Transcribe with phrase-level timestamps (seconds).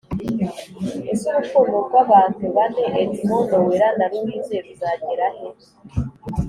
[1.13, 5.47] Ese urukundo rw’abantu bane Edmond, Noella na Louise ruzagerahe?